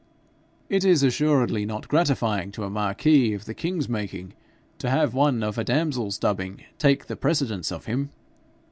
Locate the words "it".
0.67-0.83